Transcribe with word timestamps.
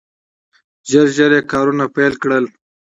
ژر 0.89 1.07
ژر 1.15 1.31
یې 1.37 1.41
کارونه 1.51 1.85
پیل 1.95 2.13
کړل. 2.21 2.45